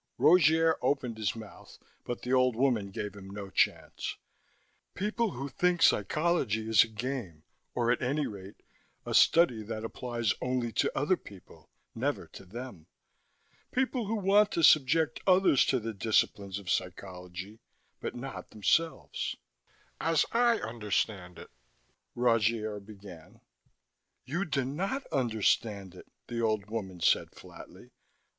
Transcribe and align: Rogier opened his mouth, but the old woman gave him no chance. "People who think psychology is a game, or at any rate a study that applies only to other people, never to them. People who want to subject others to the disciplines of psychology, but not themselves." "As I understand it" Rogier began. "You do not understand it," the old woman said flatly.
Rogier 0.17 0.77
opened 0.81 1.19
his 1.19 1.35
mouth, 1.35 1.77
but 2.05 2.23
the 2.23 2.33
old 2.33 2.55
woman 2.55 2.89
gave 2.89 3.13
him 3.15 3.29
no 3.29 3.51
chance. 3.51 4.17
"People 4.95 5.33
who 5.33 5.47
think 5.47 5.83
psychology 5.83 6.67
is 6.67 6.83
a 6.83 6.87
game, 6.87 7.43
or 7.75 7.91
at 7.91 8.01
any 8.01 8.25
rate 8.25 8.63
a 9.05 9.13
study 9.13 9.61
that 9.61 9.83
applies 9.83 10.33
only 10.41 10.71
to 10.73 10.91
other 10.97 11.17
people, 11.17 11.69
never 11.93 12.25
to 12.29 12.45
them. 12.45 12.87
People 13.69 14.07
who 14.07 14.15
want 14.15 14.49
to 14.53 14.63
subject 14.63 15.19
others 15.27 15.67
to 15.67 15.79
the 15.79 15.93
disciplines 15.93 16.57
of 16.57 16.67
psychology, 16.71 17.59
but 17.99 18.15
not 18.15 18.49
themselves." 18.49 19.35
"As 19.99 20.25
I 20.31 20.57
understand 20.61 21.37
it" 21.37 21.51
Rogier 22.25 22.79
began. 22.79 23.41
"You 24.25 24.45
do 24.45 24.65
not 24.65 25.05
understand 25.11 25.93
it," 25.93 26.07
the 26.25 26.41
old 26.41 26.71
woman 26.71 27.01
said 27.01 27.35
flatly. 27.35 27.91